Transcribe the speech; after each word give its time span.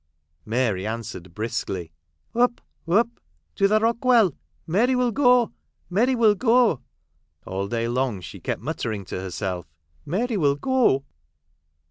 Mary 0.47 0.87
answered 0.87 1.31
briskly," 1.35 1.91
Up, 2.43 2.59
up! 2.87 3.07
To 3.55 3.67
the 3.67 3.79
Rock 3.79 4.03
Well! 4.03 4.33
Mary 4.65 4.95
will 4.95 5.11
go. 5.11 5.51
Mary 5.91 6.15
will 6.15 6.33
go." 6.33 6.81
All 7.45 7.67
day 7.67 7.87
long 7.87 8.19
she 8.19 8.39
kept 8.39 8.63
muttering 8.63 9.05
to 9.05 9.19
herself," 9.19 9.67
Mary 10.07 10.37
will 10.37 10.55
go." 10.55 11.03